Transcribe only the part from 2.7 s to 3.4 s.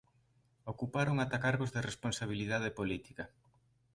política.